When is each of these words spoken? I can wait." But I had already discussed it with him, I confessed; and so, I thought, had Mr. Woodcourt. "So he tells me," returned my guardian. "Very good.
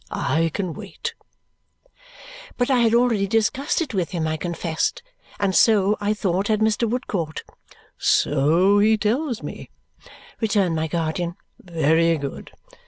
I 0.09 0.49
can 0.55 0.73
wait." 0.73 1.13
But 2.57 2.71
I 2.71 2.79
had 2.79 2.95
already 2.95 3.27
discussed 3.27 3.83
it 3.83 3.93
with 3.93 4.09
him, 4.09 4.25
I 4.25 4.35
confessed; 4.35 5.03
and 5.39 5.53
so, 5.55 5.95
I 6.01 6.15
thought, 6.15 6.47
had 6.47 6.59
Mr. 6.59 6.89
Woodcourt. 6.89 7.43
"So 7.99 8.79
he 8.79 8.97
tells 8.97 9.43
me," 9.43 9.69
returned 10.39 10.75
my 10.75 10.87
guardian. 10.87 11.35
"Very 11.61 12.17
good. 12.17 12.49